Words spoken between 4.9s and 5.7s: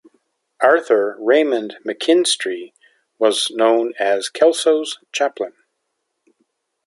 chaplain.